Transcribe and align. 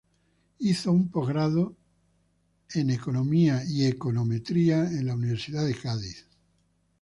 Hizo 0.57 0.91
un 0.91 1.09
postgrado 1.09 1.75
en 2.73 2.89
Economía 2.89 3.63
y 3.69 3.85
Econometría 3.85 4.85
en 4.87 5.05
la 5.05 5.13
Universidad 5.13 5.63
de 5.63 5.75
Southampton. 5.75 6.39